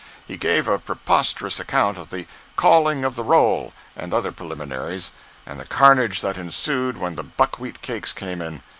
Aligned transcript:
He 0.25 0.35
gave 0.35 0.67
a 0.67 0.79
preposterous 0.79 1.59
account 1.59 1.99
of 1.99 2.09
the 2.09 2.25
"calling 2.55 3.03
of 3.05 3.15
the 3.15 3.23
roll," 3.23 3.71
and 3.95 4.15
other 4.15 4.31
preliminaries, 4.31 5.11
and 5.45 5.59
the 5.59 5.65
carnage 5.65 6.21
that 6.21 6.39
ensued 6.39 6.97
when 6.97 7.13
the 7.13 7.23
buckwheat 7.23 7.83
cakes 7.83 8.11
came 8.11 8.41
in. 8.41 8.63